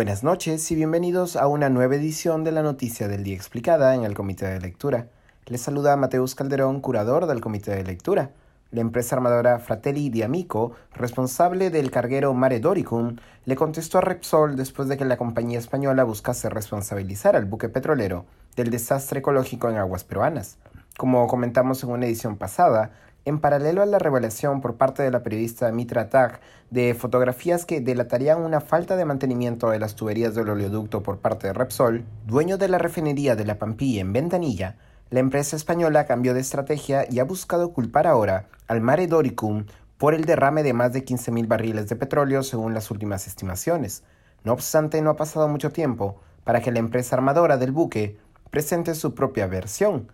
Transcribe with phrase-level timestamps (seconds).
[0.00, 4.04] Buenas noches y bienvenidos a una nueva edición de la Noticia del Día Explicada en
[4.04, 5.08] el Comité de Lectura.
[5.44, 8.30] Les saluda Mateus Calderón, curador del Comité de Lectura.
[8.70, 14.56] La empresa armadora Fratelli di Amico, responsable del carguero Mare Doricum, le contestó a Repsol
[14.56, 18.24] después de que la compañía española buscase responsabilizar al buque petrolero
[18.56, 20.56] del desastre ecológico en aguas peruanas.
[20.96, 22.92] Como comentamos en una edición pasada,
[23.24, 27.80] en paralelo a la revelación por parte de la periodista Mitra Tag de fotografías que
[27.80, 32.58] delatarían una falta de mantenimiento de las tuberías del oleoducto por parte de Repsol, dueño
[32.58, 34.76] de la refinería de la Pampilla en Ventanilla,
[35.10, 39.66] la empresa española cambió de estrategia y ha buscado culpar ahora al Mare Doricum
[39.98, 44.04] por el derrame de más de 15.000 barriles de petróleo según las últimas estimaciones.
[44.44, 48.18] No obstante, no ha pasado mucho tiempo para que la empresa armadora del buque
[48.50, 50.12] presente su propia versión,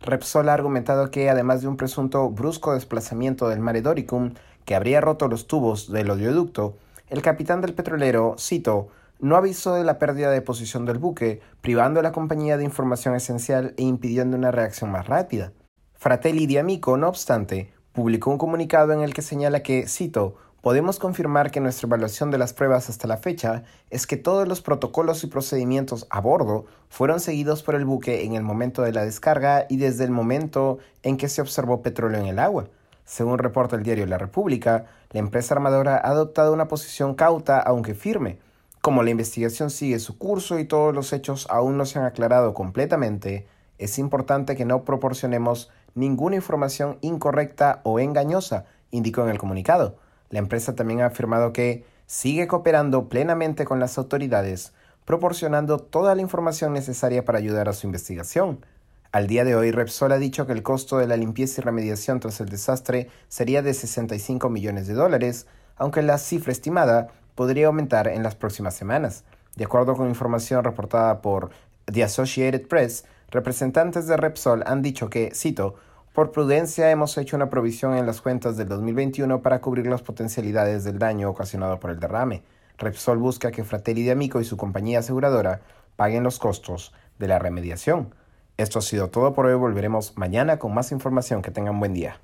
[0.00, 4.34] Repsol ha argumentado que, además de un presunto brusco desplazamiento del Mare Doricum
[4.64, 6.76] que habría roto los tubos del oleoducto,
[7.08, 8.88] el capitán del petrolero, Cito,
[9.20, 13.14] no avisó de la pérdida de posición del buque, privando a la compañía de información
[13.14, 15.52] esencial e impidiendo una reacción más rápida.
[15.94, 20.98] Fratelli di Amico, no obstante, publicó un comunicado en el que señala que, cito, Podemos
[20.98, 25.22] confirmar que nuestra evaluación de las pruebas hasta la fecha es que todos los protocolos
[25.22, 29.66] y procedimientos a bordo fueron seguidos por el buque en el momento de la descarga
[29.68, 32.66] y desde el momento en que se observó petróleo en el agua.
[33.04, 37.94] Según reporta el diario La República, la empresa armadora ha adoptado una posición cauta aunque
[37.94, 38.40] firme.
[38.80, 42.52] Como la investigación sigue su curso y todos los hechos aún no se han aclarado
[42.52, 43.46] completamente,
[43.78, 49.96] es importante que no proporcionemos ninguna información incorrecta o engañosa, indicó en el comunicado.
[50.30, 54.72] La empresa también ha afirmado que sigue cooperando plenamente con las autoridades,
[55.04, 58.64] proporcionando toda la información necesaria para ayudar a su investigación.
[59.10, 62.20] Al día de hoy, Repsol ha dicho que el costo de la limpieza y remediación
[62.20, 68.08] tras el desastre sería de 65 millones de dólares, aunque la cifra estimada podría aumentar
[68.08, 69.24] en las próximas semanas.
[69.56, 71.50] De acuerdo con información reportada por
[71.86, 75.76] The Associated Press, representantes de Repsol han dicho que, cito,
[76.12, 80.84] por prudencia hemos hecho una provisión en las cuentas del 2021 para cubrir las potencialidades
[80.84, 82.42] del daño ocasionado por el derrame.
[82.78, 85.60] Repsol busca que Fratelli de Amico y su compañía aseguradora
[85.96, 88.14] paguen los costos de la remediación.
[88.56, 89.54] Esto ha sido todo por hoy.
[89.54, 91.42] Volveremos mañana con más información.
[91.42, 92.20] Que tengan buen día.